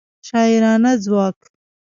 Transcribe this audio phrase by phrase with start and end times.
[0.27, 1.39] شاعرانه ځواک